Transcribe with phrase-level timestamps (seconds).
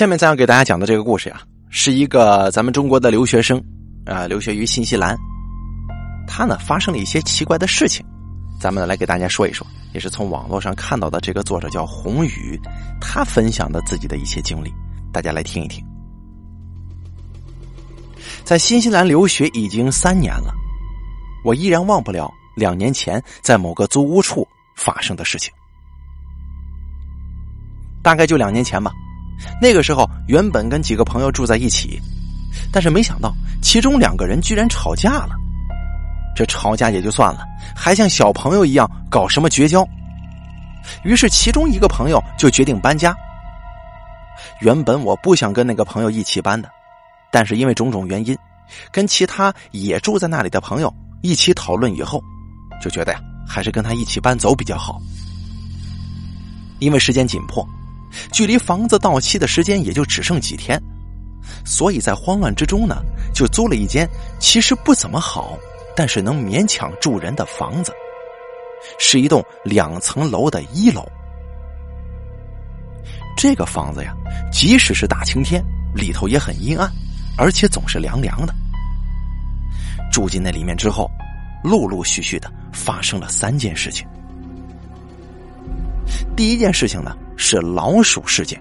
[0.00, 3.62] 下面咱要给大家讲的这个故事呀，是一个咱们中国的留学生
[4.06, 5.14] 啊，留学于新西兰，
[6.26, 8.02] 他呢发生了一些奇怪的事情，
[8.58, 11.20] 咱们来给大家说一说，也是从网络上看到的。
[11.20, 12.58] 这个作者叫宏宇，
[12.98, 14.72] 他分享的自己的一些经历，
[15.12, 15.84] 大家来听一听。
[18.42, 20.50] 在新西兰留学已经三年了，
[21.44, 25.52] 我依然忘不了两年前在某个租屋处发生的事情。
[28.02, 28.90] 大概就两年前吧。
[29.60, 32.00] 那个时候，原本跟几个朋友住在一起，
[32.72, 35.30] 但是没想到其中两个人居然吵架了。
[36.34, 37.40] 这吵架也就算了，
[37.74, 39.86] 还像小朋友一样搞什么绝交。
[41.04, 43.14] 于是，其中一个朋友就决定搬家。
[44.60, 46.70] 原本我不想跟那个朋友一起搬的，
[47.30, 48.36] 但是因为种种原因，
[48.90, 52.22] 跟其他也住在那里的朋友一起讨论以后，
[52.80, 55.00] 就觉得呀，还是跟他一起搬走比较好。
[56.78, 57.66] 因为时间紧迫。
[58.32, 60.80] 距离房子到期的时间也就只剩几天，
[61.64, 62.96] 所以在慌乱之中呢，
[63.34, 65.58] 就租了一间其实不怎么好，
[65.96, 67.92] 但是能勉强住人的房子，
[68.98, 71.06] 是一栋两层楼的一楼。
[73.36, 74.14] 这个房子呀，
[74.52, 76.90] 即使是大晴天，里头也很阴暗，
[77.38, 78.54] 而且总是凉凉的。
[80.12, 81.08] 住进那里面之后，
[81.62, 84.06] 陆陆续续的发生了三件事情。
[86.40, 87.14] 第一件事情呢。
[87.36, 88.58] 是老鼠事件。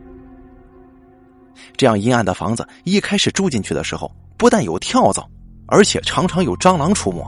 [1.78, 5.26] 这样阴暗的房子，一开始住进去的时候，不但有跳蚤，
[5.66, 7.24] 而且常常有蟑螂出没。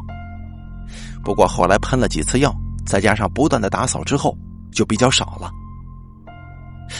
[1.23, 2.53] 不过后来喷了几次药，
[2.85, 4.37] 再加上不断的打扫之后，
[4.73, 5.49] 就比较少了。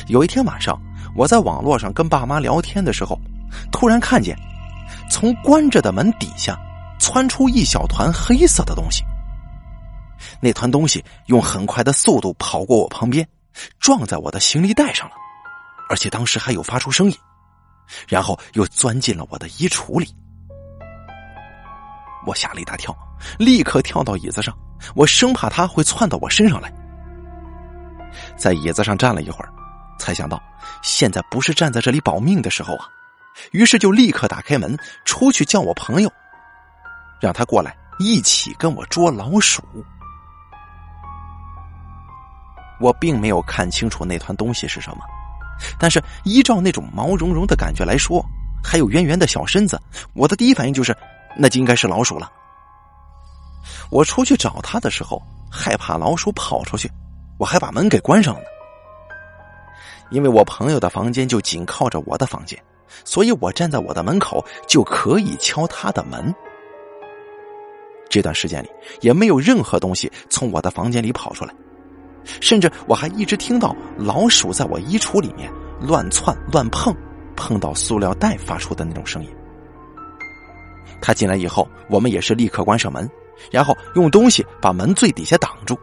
[0.07, 0.81] 有一天晚上，
[1.13, 3.19] 我在网络上跟爸妈聊天的时候，
[3.69, 4.33] 突然看见
[5.09, 6.57] 从关着的门底下
[7.01, 9.03] 窜出一小团黑色的东西。
[10.39, 13.27] 那团东西用很快的速度跑过我旁边。
[13.79, 15.15] 撞在我的行李袋上了，
[15.89, 17.17] 而且当时还有发出声音，
[18.07, 20.07] 然后又钻进了我的衣橱里。
[22.25, 22.95] 我吓了一大跳，
[23.39, 24.55] 立刻跳到椅子上，
[24.95, 26.71] 我生怕它会窜到我身上来。
[28.37, 29.49] 在椅子上站了一会儿，
[29.97, 30.41] 才想到
[30.83, 32.87] 现在不是站在这里保命的时候啊，
[33.51, 36.11] 于是就立刻打开门出去叫我朋友，
[37.19, 39.63] 让他过来一起跟我捉老鼠。
[42.81, 45.03] 我并没有看清楚那团东西是什么，
[45.79, 48.25] 但是依照那种毛茸茸的感觉来说，
[48.63, 49.79] 还有圆圆的小身子，
[50.13, 50.95] 我的第一反应就是，
[51.37, 52.31] 那就应该是老鼠了。
[53.91, 55.21] 我出去找他的时候，
[55.51, 56.89] 害怕老鼠跑出去，
[57.37, 58.41] 我还把门给关上了。
[60.09, 62.61] 因为我朋友的房间就紧靠着我的房间，
[63.05, 66.33] 所以我站在我的门口就可以敲他的门。
[68.09, 68.69] 这段时间里
[68.99, 71.53] 也没有任何东西从我的房间里跑出来。
[72.23, 76.95] 甚至我还一直听到老鼠在我衣橱里面乱窜乱碰，
[77.35, 79.35] 碰到塑料袋发出的那种声音。
[81.01, 83.09] 他进来以后，我们也是立刻关上门，
[83.49, 85.75] 然后用东西把门最底下挡住，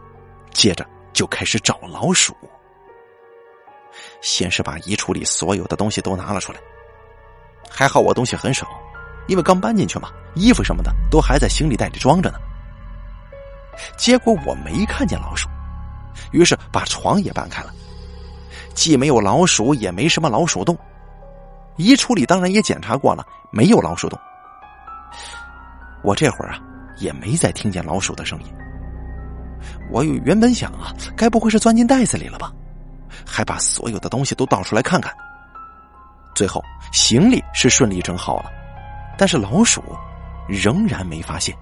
[0.53, 2.33] 接着就开始找老鼠。
[4.21, 6.59] 先是把衣橱里所有的东西都拿了出来，
[7.69, 8.65] 还好我东西很少，
[9.27, 12.37] 因为刚搬进去嘛，衣服什么的都还在行李袋里装着呢。
[13.97, 15.48] 结果我没看见老鼠。
[16.31, 17.73] 于是把床也搬开了，
[18.73, 20.77] 既没有老鼠，也没什么老鼠洞。
[21.77, 24.19] 衣橱里当然也检查过了，没有老鼠洞。
[26.03, 26.59] 我这会儿啊，
[26.97, 28.53] 也没再听见老鼠的声音。
[29.89, 32.51] 我原本想啊，该不会是钻进袋子里了吧？
[33.25, 35.13] 还把所有的东西都倒出来看看。
[36.35, 38.51] 最后行李是顺利整好了，
[39.17, 39.83] 但是老鼠
[40.47, 41.55] 仍然没发现。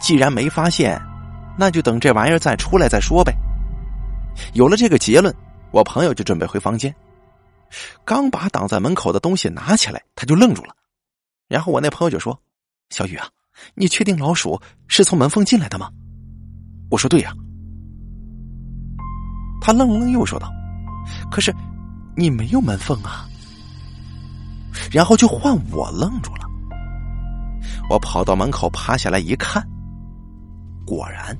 [0.00, 1.00] 既然没发现。
[1.56, 3.34] 那就等这玩意儿再出来再说呗。
[4.54, 5.34] 有了这个结论，
[5.70, 6.94] 我朋友就准备回房间。
[8.04, 10.74] 刚把挡在门口的东西拿起来，他就愣住了。
[11.48, 12.38] 然后我那朋友就说
[12.90, 13.28] ：“小雨啊，
[13.74, 15.90] 你确定老鼠是从门缝进来的吗？”
[16.90, 17.32] 我说：“对呀。”
[19.60, 20.52] 他愣了愣，又说道
[21.30, 21.54] ：“可是
[22.16, 23.28] 你没有门缝啊。”
[24.90, 26.44] 然后就换我愣住了。
[27.88, 29.64] 我跑到门口，趴下来一看。
[30.86, 31.36] 果然，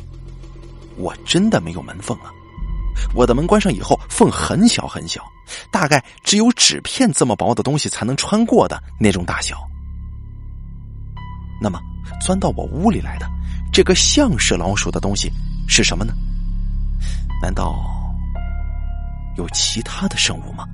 [0.97, 2.31] 我真的没有门缝啊！
[3.15, 5.25] 我的门关上以后，缝很小很小，
[5.71, 9.57] 大概只有纸片这么薄的东西才能穿过的那种大小。
[11.61, 11.81] 那么，
[12.21, 13.27] 钻到我屋里来的
[13.73, 15.31] 这个像是老鼠的东西
[15.67, 16.15] 是什么呢？
[17.43, 17.75] 难道
[19.37, 20.65] 有其他的生物吗？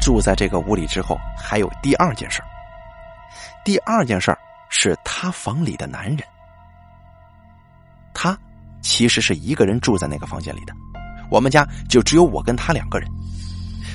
[0.00, 2.42] 住在这个屋里之后，还有第二件事
[3.64, 4.36] 第二件事
[4.68, 6.18] 是他房里的男人，
[8.14, 8.38] 他
[8.82, 10.74] 其实是一个人住在那个房间里的。
[11.30, 13.08] 我们家就只有我跟他两个人。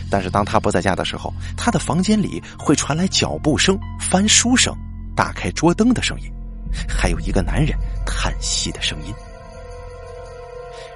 [0.09, 4.73] 但是当他不在家的时候，他的房间里会传来脚步声、翻书声、
[5.15, 6.31] 打开桌灯的声音，
[6.87, 9.13] 还有一个男人叹息的声音。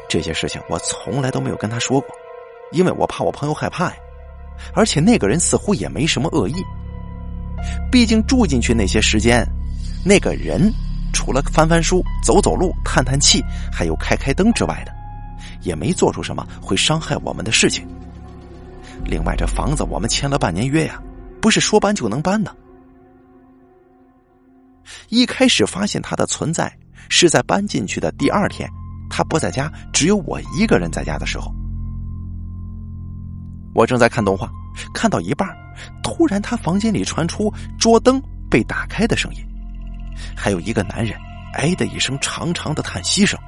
[0.07, 2.09] 这些事情我从来都没有跟他说过，
[2.71, 3.95] 因为我怕我朋友害怕呀。
[4.73, 6.55] 而且那个人似乎也没什么恶意，
[7.91, 9.45] 毕竟住进去那些时间，
[10.05, 10.71] 那个人
[11.13, 14.93] 除了翻翻书、走走路、叹叹气，还有开开灯之外的，
[15.61, 17.87] 也没做出什么会伤害我们的事情。
[19.05, 21.01] 另外，这房子我们签了半年约呀，
[21.41, 22.55] 不是说搬就能搬的。
[25.09, 26.71] 一开始发现他的存在
[27.09, 28.69] 是在搬进去的第二天，
[29.09, 31.53] 他不在家，只有我一个人在家的时候。
[33.73, 34.51] 我正在看动画，
[34.93, 35.47] 看到一半，
[36.03, 39.41] 突然他房间里传出桌灯被打开的声音，
[40.35, 41.19] 还有一个男人
[41.53, 43.39] “哎”的一声长长的叹息声，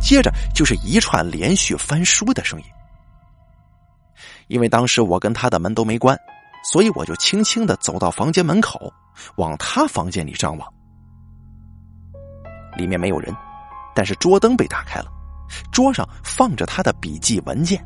[0.00, 2.66] 接着就是一串连续翻书的声音。
[4.48, 6.18] 因为当时我跟他的门都没关，
[6.70, 8.92] 所以我就轻轻的走到房间门口，
[9.36, 10.74] 往他房间里张望。
[12.76, 13.34] 里面没有人，
[13.94, 15.06] 但是桌灯被打开了，
[15.72, 17.82] 桌上放着他的笔记文件。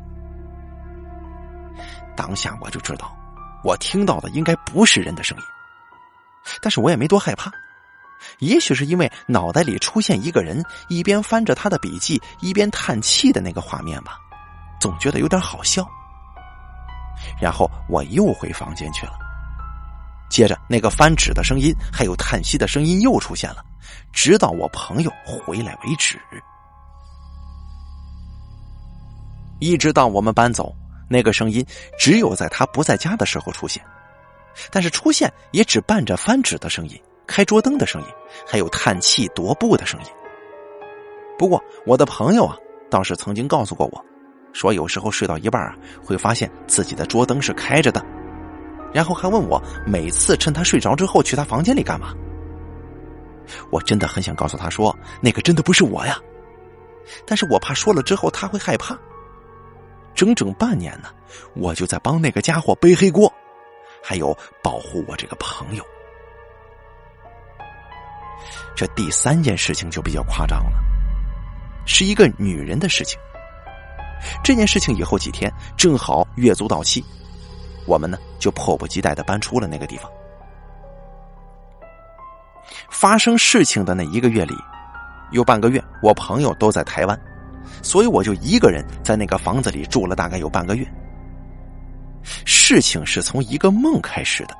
[2.15, 3.15] 当下我就知道，
[3.63, 5.43] 我听到的应该不是人的声音，
[6.61, 7.51] 但是我也没多害怕，
[8.39, 14.17] 也许是因为脑袋里出现一个人一边翻着他的笔记一边叹气的那个画面吧，
[14.79, 15.87] 总觉得有点好笑。
[17.41, 19.13] 然后我又回房间去了。
[20.29, 23.65] 接着，那个翻纸的声音还有叹息的声音又出现了，
[24.13, 26.19] 直到我朋友回来为止。
[29.59, 30.73] 一直到我们搬走，
[31.09, 31.65] 那个声音
[31.97, 33.83] 只有在他不在家的时候出现，
[34.71, 38.07] 但是出现也只伴着翻纸的声音、开桌灯的声音，
[38.47, 40.07] 还有叹气、踱步的声音。
[41.37, 42.57] 不过，我的朋友啊，
[42.89, 44.05] 倒是曾经告诉过我。
[44.51, 48.03] 说有时候睡到一半啊，会发现自己的桌灯是开着的，
[48.91, 52.13] 然后还问我每次趁他睡着之后去他房间里干嘛。
[53.71, 56.19] 我真的很想告诉他说那个真的不是我呀，
[57.25, 58.97] 但是我怕说了之后他会害怕。
[60.15, 61.09] 整整半年呢，
[61.55, 63.31] 我就在帮那个家伙背黑锅，
[64.03, 65.85] 还有保护我这个朋友。
[68.75, 70.79] 这第三件事情就比较夸张了，
[71.85, 73.19] 是一个女人的事情。
[74.43, 77.03] 这件事情以后几天正好月租到期，
[77.85, 80.09] 我们呢就迫不及待的搬出了那个地方。
[82.89, 84.53] 发生事情的那一个月里，
[85.31, 87.19] 有半个月我朋友都在台湾，
[87.81, 90.87] 所以我就一个人在那个房子里住了大概有半个月。
[92.23, 94.55] 事情是从一个梦开始的，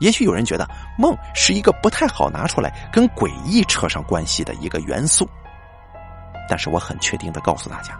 [0.00, 5.28] 也许有人觉得梦是一个不太好拿出来跟诡异扯上关系的一个元素，
[6.48, 7.98] 但是我很确定的告诉大家。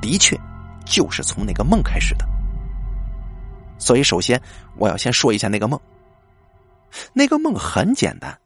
[0.00, 0.38] 的确，
[0.84, 2.24] 就是从那个梦开始的。
[3.78, 4.40] 所以，首先
[4.76, 5.78] 我要先说一下那个梦。
[7.12, 8.38] 那个梦很简单，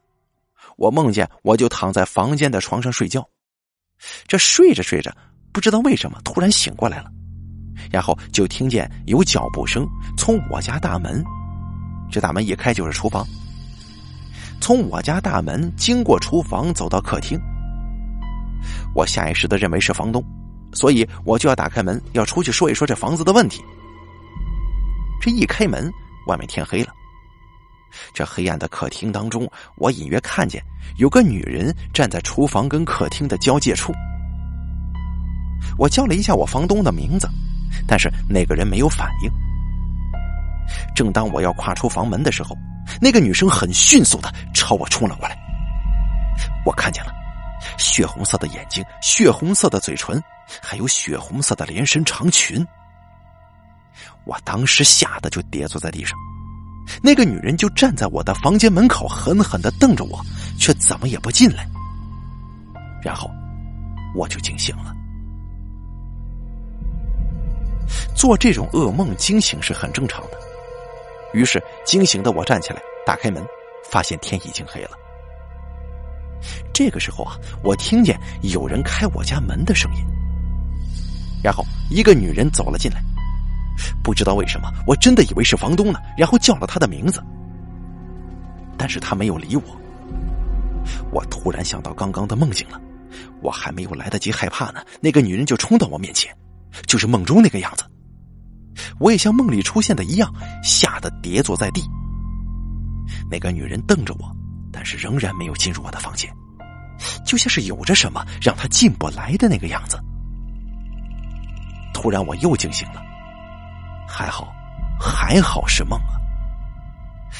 [0.77, 3.25] 我梦见我就躺在房间的床上睡觉，
[4.27, 5.15] 这睡着睡着，
[5.53, 7.11] 不知道为什么突然醒过来了，
[7.91, 9.85] 然后就听见有脚步声
[10.17, 11.23] 从我家大门，
[12.09, 13.25] 这大门一开就是厨房，
[14.59, 17.39] 从我家大门经过厨房走到客厅，
[18.95, 20.23] 我下意识的认为是房东。
[20.73, 23.61] 所以我就要打开门，要出去说一说这房子的问题。
[25.21, 25.91] 这一开门，
[26.27, 26.93] 外面天黑了。
[28.13, 30.63] 这黑暗的客厅当中，我隐约看见
[30.95, 33.91] 有个女人站在厨房跟客厅的交界处。
[35.77, 37.27] 我叫了一下我房东的名字，
[37.87, 39.31] 但是那个人没有反应。
[40.95, 42.55] 正当我要跨出房门的时候，
[43.01, 45.37] 那个女生很迅速的朝我冲了过来。
[46.65, 47.13] 我看见了。
[47.77, 50.21] 血红色的眼睛，血红色的嘴唇，
[50.61, 52.65] 还有血红色的连身长裙。
[54.25, 56.17] 我当时吓得就跌坐在地上，
[57.03, 60.19] 那个女人就站在我的房间门口，狠狠的瞪着我，
[60.57, 61.67] 却怎么也不进来。
[63.03, 63.29] 然后
[64.15, 64.95] 我就惊醒了。
[68.15, 70.37] 做这种噩梦惊醒是很正常的，
[71.33, 73.45] 于是惊醒的我站起来，打开门，
[73.89, 74.91] 发现天已经黑了。
[76.73, 80.03] 这个时候啊，我听见有人开我家门的声音，
[81.43, 83.01] 然后一个女人走了进来。
[84.03, 87.23] 不知道为什么，我真的以为是房东呢，然后叫了他的名字，
[88.77, 89.63] 但是他没有理我。
[91.11, 92.79] 我突然想到刚刚的梦境了，
[93.41, 96.35] 我还没有来得及害怕呢，那个女人就冲到我面前，
[96.87, 97.83] 就是梦中那个样子。
[98.99, 101.81] 我也像梦里出现的一样，吓得跌坐在地。
[103.29, 104.35] 那个女人瞪着我。
[104.73, 106.33] 但是仍然没有进入我的房间，
[107.25, 109.99] 就像是有着什么让她进不来的那个样子。
[111.93, 113.01] 突然我又惊醒了，
[114.07, 114.47] 还好，
[114.97, 116.15] 还好是梦啊。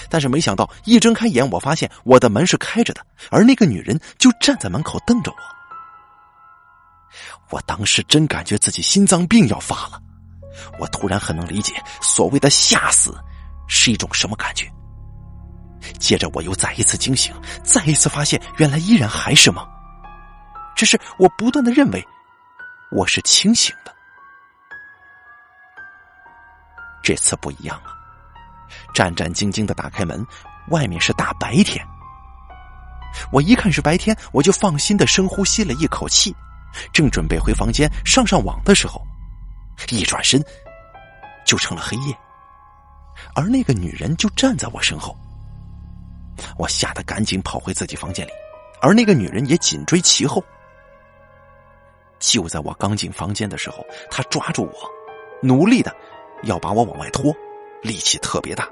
[0.09, 5.37] 但是没想到一睁开眼，我发现我的门是开着的，而那个女人就站在门口瞪着我。
[7.49, 10.01] 我当时真感觉自己心脏病要发了。
[10.79, 13.17] 我突然很能理解所谓的吓死
[13.67, 14.71] 是一种什么感觉。
[15.97, 19.67] 接着我又再一次惊醒，再一次发现原来依然还是梦，
[20.75, 22.05] 只是我不断的认为
[22.91, 23.93] 我是清醒的。
[27.01, 27.91] 这次不一样了，
[28.93, 30.23] 战战兢兢的打开门，
[30.69, 31.83] 外面是大白天。
[33.31, 36.35] 我一看是白天，我就放心的深呼吸了一口气，
[36.93, 39.01] 正准备回房间上上网的时候。
[39.89, 40.39] 一转身，
[41.43, 42.15] 就成了黑夜，
[43.33, 45.17] 而那个女人就站在我身后。
[46.57, 48.31] 我吓得赶紧跑回自己房间里，
[48.79, 50.43] 而那个女人也紧追其后。
[52.19, 54.89] 就在我刚进房间的时候，她抓住我，
[55.41, 55.91] 努力的
[56.43, 57.35] 要把我往外拖，
[57.81, 58.69] 力气特别大。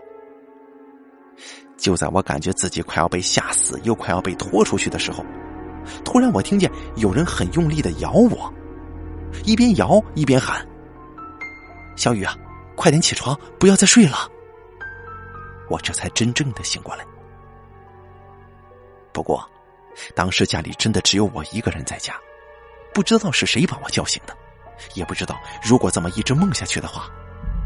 [1.76, 5.26] 就在我感觉自己快要被吓死，又快要被拖出去的时候，
[6.04, 8.54] 突然我听见有人很用力的摇我，
[9.44, 10.66] 一边摇一边喊。
[11.96, 12.36] 小雨啊，
[12.76, 14.30] 快点起床，不要再睡了。
[15.70, 17.06] 我这才真正的醒过来。
[19.12, 19.48] 不过，
[20.16, 22.16] 当时家里真的只有我一个人在家，
[22.94, 24.36] 不知道是谁把我叫醒的，
[24.94, 27.10] 也不知道如果这么一直梦下去的话，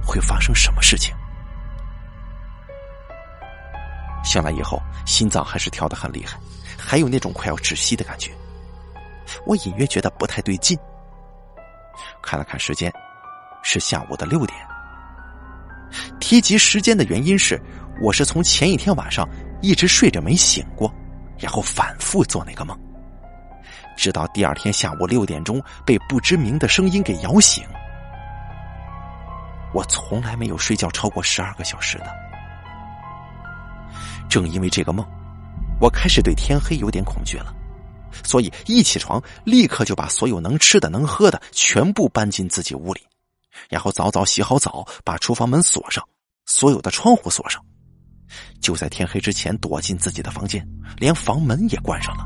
[0.06, 1.14] 会发生什么事情。
[4.34, 6.40] 醒来以后，心脏还是跳得很厉害，
[6.76, 8.32] 还有那种快要窒息的感觉。
[9.46, 10.76] 我隐约觉得不太对劲，
[12.20, 12.92] 看了看时间。
[13.62, 14.58] 是下午的六点。
[16.20, 17.62] 提及时间的原因是，
[18.02, 19.30] 我是从前一天晚上
[19.62, 20.92] 一直睡着没醒过，
[21.38, 22.76] 然后反复做那个梦，
[23.96, 27.64] 直到第二天下午六点钟被不知名的声音给摇醒。
[29.74, 32.23] 我从来没有睡觉超过十二个小时的。
[34.34, 35.06] 正因为这个梦，
[35.80, 37.54] 我开始对天黑有点恐惧了，
[38.24, 43.02] 所以一起床立刻就把所有能吃的、能喝的全部搬进自己屋里。
[43.70, 46.04] 然后早早洗好澡，把厨房门锁上，
[46.48, 47.64] 所有的窗户锁上，
[48.60, 52.26] 就在天黑之前躲进自己的房间，连房门也关上了。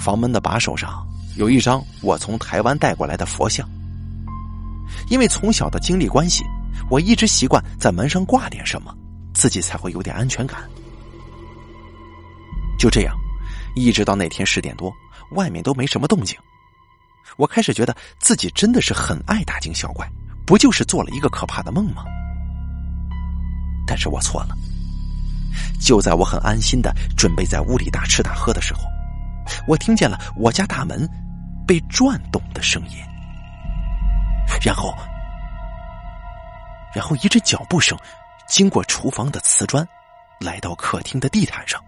[0.00, 3.64] 房门的把手上有一张我从台湾带过来的佛像，
[5.10, 6.42] 因为从小的经历关系，
[6.90, 8.92] 我一直习惯在门上挂点什么，
[9.36, 10.62] 自己才会有点安全感。
[12.78, 13.14] 就这样，
[13.74, 14.90] 一直到那天十点多，
[15.32, 16.36] 外面都没什么动静。
[17.36, 20.10] 我开始觉得自己真的是很爱大惊小怪，
[20.46, 22.02] 不就是做了一个可怕的梦吗？
[23.86, 24.56] 但是我错了。
[25.80, 28.80] 就在我很安心的准备在屋里大吃大喝的时候，
[29.68, 31.06] 我听见了我家大门
[31.66, 32.96] 被转动的声音，
[34.64, 34.94] 然后，
[36.94, 37.98] 然后一阵脚步声
[38.48, 39.86] 经过厨房的瓷砖，
[40.40, 41.82] 来到客厅的地毯上，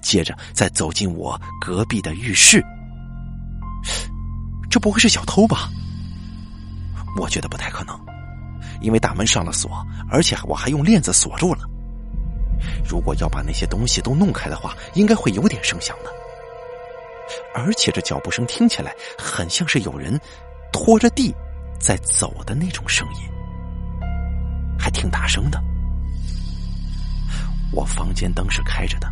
[0.00, 2.62] 接着再走进我隔壁的浴室。
[4.70, 5.68] 这不会是小偷吧？
[7.16, 7.98] 我觉得不太可能，
[8.80, 9.70] 因为大门上了锁，
[10.10, 11.68] 而且我还用链子锁住了。
[12.88, 16.10] 如果要把那些东西都弄开的话，应该会有点声响的。
[17.54, 20.18] 而且这脚步声听起来很像是有人
[20.72, 21.34] 拖着地
[21.78, 23.28] 在走的那种声音，
[24.82, 25.62] 还挺大声的。
[27.72, 29.08] 我房间灯是开着的，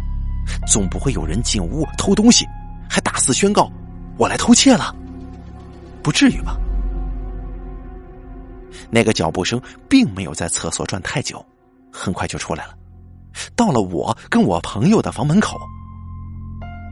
[0.67, 2.45] 总不会有人进屋偷东西，
[2.91, 3.71] 还大肆宣告
[4.19, 4.93] 我来偷窃了。
[6.03, 6.57] 不至于吧？
[8.91, 11.45] 那个脚步声并没有在厕所转太久，
[11.93, 12.75] 很快就出来了，
[13.55, 15.57] 到了我跟我朋友的房门口，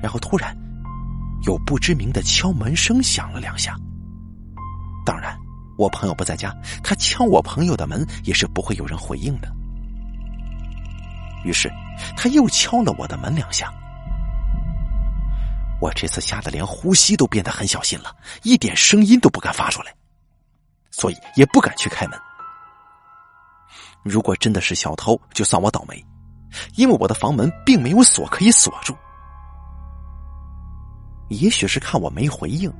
[0.00, 0.56] 然后突然
[1.44, 3.74] 有不知名的敲门声响了两下。
[5.04, 5.36] 当然，
[5.78, 9.48] 我朋友不在家，他敲我朋友的门也是不会有人回应的。
[11.44, 11.70] 于是
[12.16, 13.72] 他又敲了我的门两下。
[15.80, 19.94] 我这次吓得连呼吸都变得很小心了，一点声音都不敢发出来，
[20.90, 22.18] 所以也不敢去开门。
[24.02, 26.04] 如果真的是小偷，就算我倒霉，
[26.74, 28.96] 因为我的房门并没有锁可以锁住。
[31.28, 32.72] 也许是看我没回应，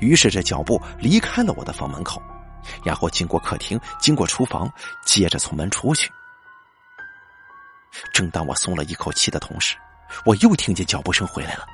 [0.00, 2.20] 于是这脚步离开了我的房门口，
[2.84, 4.70] 然后经过客厅，经过厨房，
[5.04, 6.10] 接着从门出去。
[8.12, 9.76] 正当我松了一口气的同时，
[10.24, 11.66] 我又听见脚步声回来了。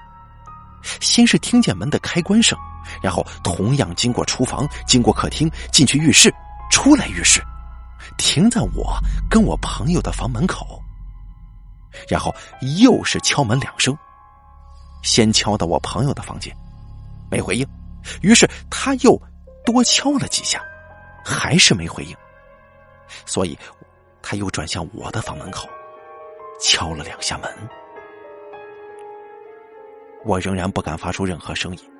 [1.00, 2.59] 先是听见门的开关声，
[3.02, 6.33] 然后同样经过厨房，经过客厅，进去浴室，
[6.71, 7.42] 出来浴室，
[8.16, 8.97] 停在我
[9.28, 10.80] 跟我朋友的房门口，
[12.09, 12.35] 然后
[12.80, 13.97] 又是敲门两声，
[15.02, 16.57] 先敲到我朋友的房间，
[17.28, 17.66] 没回应，
[18.23, 19.21] 于是他又
[19.66, 20.62] 多敲了几下，
[21.28, 22.16] 还是没回应，
[23.26, 23.56] 所以
[24.23, 25.68] 他又转向我的房门口，
[26.61, 27.50] 敲了两下门。
[30.25, 31.90] 我仍然不敢发出任何声音，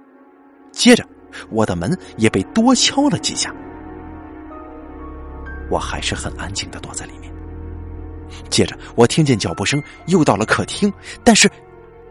[0.73, 1.07] 接着
[1.51, 3.55] 我的门也被多敲了几下，
[5.71, 7.33] 我还是很安静的躲在里面。
[8.51, 10.93] 接着我听见脚步声又到了客厅，
[11.23, 11.51] 但是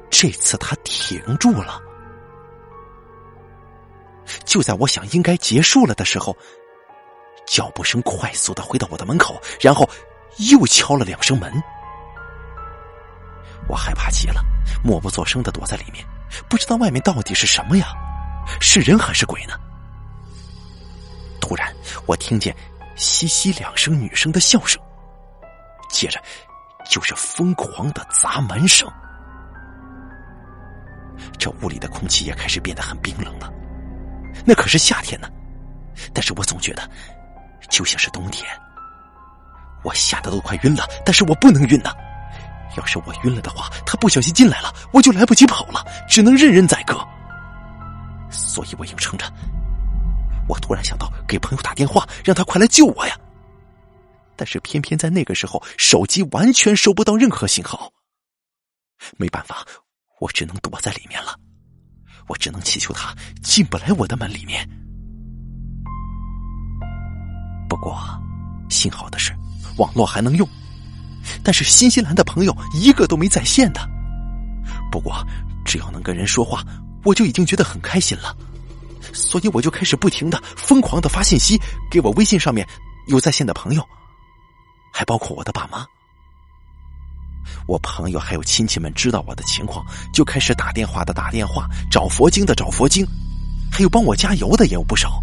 [0.09, 1.81] 这次他停住了。
[4.43, 6.35] 就在我想应该结束了的时候，
[7.47, 9.89] 脚步声快速的回到我的门口，然后
[10.51, 11.51] 又敲了两声门。
[13.67, 14.43] 我害怕极了，
[14.83, 16.05] 默不作声的躲在里面，
[16.47, 17.87] 不知道外面到底是什么呀，
[18.61, 19.53] 是人还是鬼呢？
[21.41, 21.73] 突然，
[22.05, 22.55] 我听见
[22.95, 24.81] 嘻嘻两声女生的笑声，
[25.89, 26.21] 接着
[26.89, 28.87] 就是疯狂的砸门声。
[31.39, 33.51] 这屋里的空气也开始变得很冰冷了。
[34.45, 35.29] 那可是夏天呢，
[36.13, 36.89] 但是我总觉得
[37.69, 38.47] 就像是冬天。
[39.83, 41.91] 我吓得都快晕了，但是我不能晕呐！
[42.75, 46.95] 要是我晕了的话，他不小心进来了，我就来不及跑了，只能任人宰割。
[48.29, 49.25] 所以我硬撑着。
[50.47, 53.17] 我突然想到给朋友打电话，让他快来救我呀！
[54.35, 57.91] 但是偏偏在那个时候，手机完全收不到任何信号。
[59.17, 59.65] 没办法，
[60.19, 61.35] 我只能躲在里面了。
[62.27, 64.67] 我只能祈求他进不来我的门里面。
[67.79, 67.97] 不过，
[68.69, 69.33] 幸好的是，
[69.77, 70.47] 网络还能用。
[71.43, 73.81] 但是新西兰的朋友一个都没在线的。
[74.91, 75.25] 不过，
[75.65, 76.63] 只要能跟人说话，
[77.03, 78.35] 我就已经觉得很开心了。
[79.13, 82.67] 所以我就开始不停的、疯狂的发信息给我微信上面
[83.07, 83.87] 有在线的朋友，
[84.91, 85.85] 还包括我的爸妈。
[87.67, 93.05] 我朋友还有亲戚们知道我的情况，就开始打电话的打电话，找佛经的找佛经，
[93.71, 95.21] 还有帮我加油的也有不少。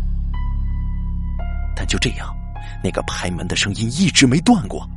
[1.77, 2.35] 但就这样，
[2.83, 4.89] 那个拍门的声音一直没断过，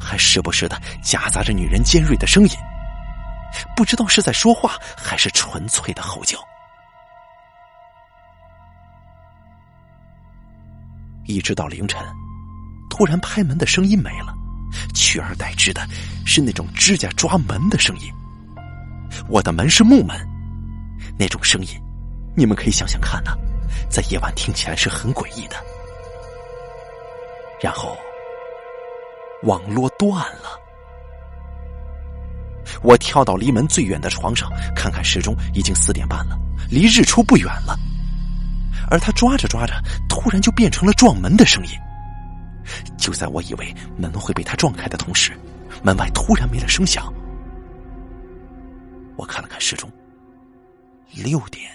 [0.00, 2.50] 还时不时的夹杂着女人尖锐的声音，
[3.74, 6.38] 不知道是在说话还是纯粹的吼叫。
[11.26, 12.02] 一直到凌晨，
[12.88, 14.34] 突然拍门的声音没了。
[14.94, 15.84] 取而代之的
[16.24, 18.12] 是那种指甲抓门的声音。
[19.28, 20.16] 我的门是木门，
[21.18, 21.68] 那种声音，
[22.36, 23.32] 你们可以想想看呐，
[23.88, 25.56] 在夜晚听起来是很诡异的。
[27.62, 27.96] 然后，
[29.42, 30.58] 网络断了。
[32.82, 36.38] 我跳到离门最远的床上，看看时钟，已经四点半了，
[36.70, 37.76] 离日出不远了。
[38.90, 39.74] 而他抓着抓着，
[40.08, 41.72] 突然就变成了撞门的声音。
[42.96, 45.32] 就在我以为门会被他撞开的同时，
[45.82, 47.12] 门外突然没了声响。
[49.16, 49.90] 我看了看时钟，
[51.14, 51.70] 六点。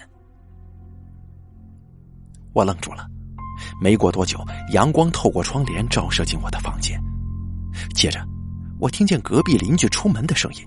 [2.52, 3.06] 我愣住了。
[3.80, 7.00] 没过多久，阳光透过窗帘照射进我的房间。
[7.94, 8.24] 接着，
[8.78, 10.64] 我听见隔壁邻居出门的声音。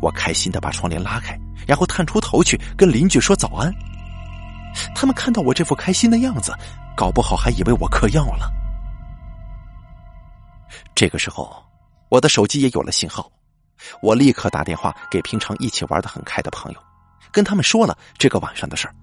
[0.00, 3.72] 我开心的把窗帘拉开，然后探出头去跟邻居说早安。
[4.94, 6.52] 他们看到我这副开心的样子，
[6.96, 8.50] 搞不好还以为我嗑药了。
[10.94, 11.62] 这个时候，
[12.08, 13.30] 我的手机也有了信号，
[14.00, 16.80] 我立刻打电话给平常一起玩的很开的朋友，
[17.30, 18.94] 跟他们说了这个晚上的事儿。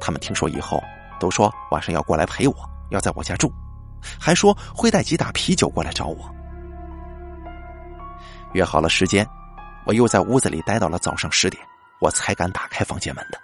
[0.00, 0.82] 他们听说以后，
[1.22, 2.54] 都说晚上要过来陪我，
[2.90, 3.48] 要在我家住，
[4.18, 6.28] 还说会带几打啤酒过来找我。
[8.54, 9.24] 约好了时间，
[9.86, 11.64] 我又在屋子里待到了早上十点，
[12.00, 13.38] 我才敢打开房间门的。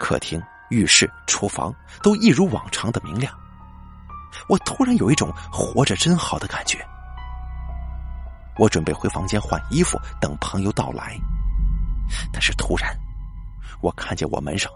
[0.00, 1.70] 客厅、浴室、厨房
[2.02, 3.30] 都一如往常的明亮。
[4.48, 6.82] 我突然有一种活着真好的感觉。
[8.56, 11.14] 我准备回房间换衣服，等朋友到来。
[12.32, 12.98] 但是突然，
[13.82, 14.72] 我看见我门上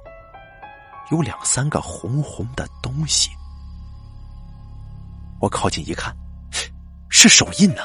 [1.10, 3.30] 有两三个红红的东西。
[5.40, 6.14] 我靠近一看，
[7.08, 7.82] 是手印呢，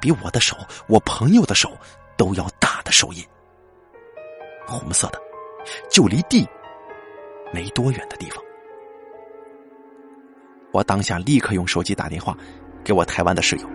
[0.00, 0.56] 比我的手、
[0.88, 1.70] 我朋友的手
[2.16, 3.24] 都要大的手印，
[4.66, 5.18] 红色的，
[5.90, 6.46] 就离地
[7.52, 8.42] 没多远的地方。
[10.72, 12.36] 我当下立刻用手机打电话
[12.84, 13.68] 给我台湾的室友。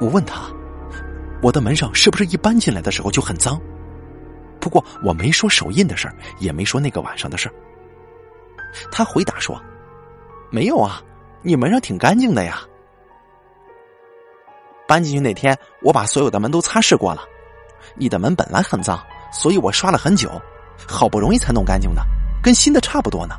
[0.00, 0.50] 我问他，
[1.42, 3.60] 我的门上是不是一搬进来的时候就很脏？
[4.64, 7.54] 不过我没说手印的事儿，也没说那个晚上的事儿。
[8.90, 9.62] 他回答说
[10.50, 11.02] ：“没有啊，
[11.42, 12.62] 你门上挺干净的呀。
[14.88, 17.22] 搬进去那天，我把所有的门都擦拭过了。
[17.94, 18.98] 你的门本来很脏，
[19.30, 20.30] 所以我刷了很久，
[20.88, 22.02] 好不容易才弄干净的，
[22.42, 23.36] 跟新的差不多呢。”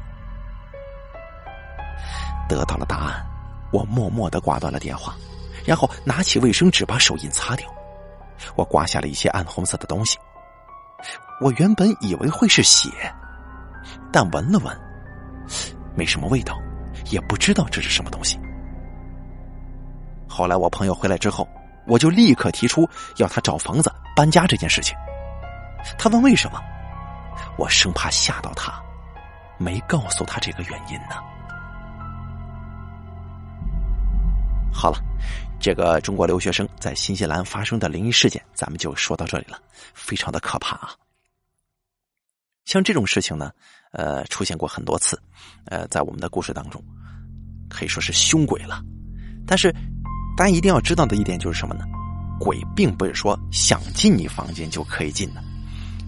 [2.48, 3.26] 得到了答案，
[3.74, 5.16] 我默默的挂断了电话，
[5.66, 7.68] 然后拿起卫生纸把手印擦掉。
[8.56, 10.20] 我刮下了一些暗红色的东西，
[11.42, 12.90] 我原本以为会是血，
[14.12, 14.74] 但闻了闻，
[15.96, 16.58] 没什么味道，
[17.12, 18.40] 也不知道这是什么东西。
[20.28, 21.48] 后来我朋友回来之后，
[21.88, 24.96] 我就立刻提出要他找房子搬家这件事情。
[25.98, 26.60] 他问为什么，
[27.58, 28.82] 我生怕吓到他，
[29.58, 31.16] 没告诉他这个原因呢。
[34.74, 34.98] 好了，
[35.60, 39.60] 这个中国留学生在新西兰发生的灵异事件，咱们就说到这里了，
[39.94, 40.92] 非常的可怕啊。
[42.66, 43.52] 像这种事情呢，
[43.92, 45.20] 呃，出现过很多次，
[45.66, 46.84] 呃，在我们的故事当中，
[47.70, 48.84] 可以说是凶鬼了。
[49.48, 49.72] 但是，
[50.36, 51.86] 大家一定要知道的一点就是什么呢？
[52.40, 55.42] 鬼并不是说想进你房间就可以进的。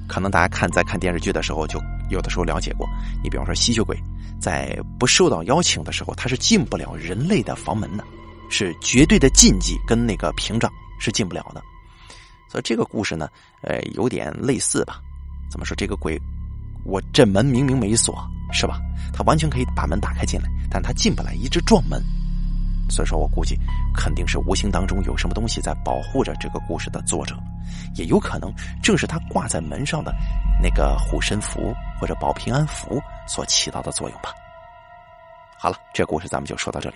[0.08, 2.88] 可能大家看在看电视剧的时候，就有的时候了解过。
[3.24, 3.98] 你比方说吸血鬼，
[4.42, 8.04] 在不受到邀请的时候，他是进不了人类的房门的。
[8.50, 11.62] 是绝对的禁忌，跟那个屏障是进不了的。
[12.50, 13.28] 所以这个故事呢，
[13.62, 15.02] 呃，有点类似吧？
[15.52, 15.76] 怎么说？
[15.76, 16.18] 这个鬼，
[16.88, 18.18] 我这门明明没锁，
[18.52, 18.80] 是吧？
[19.14, 22.02] 他完全可以把门打开进来，但他进不来，一直撞门。
[22.90, 23.60] 所以说我估计，
[23.94, 27.36] 肯定是无形当中有什么东西在保护着这个故事的作者，
[27.96, 28.50] 也有可能
[28.82, 30.16] 正是他挂在门上的
[30.64, 34.34] 那个护身符或者保平安符所起到的作用吧。
[35.58, 36.96] 好了，这故事咱们就说到这里。